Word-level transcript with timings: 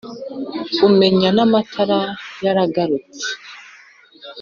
Umenya 0.87 1.29
n’amata 1.35 1.99
yagarutse. 2.45 3.27